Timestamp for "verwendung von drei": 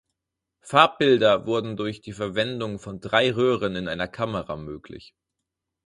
2.13-3.31